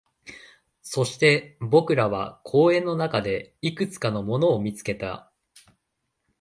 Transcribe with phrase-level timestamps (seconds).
[0.81, 5.31] そして、僕らは公園の中でいくつかのものを見つけた